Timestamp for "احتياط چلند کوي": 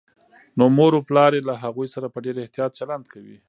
2.39-3.37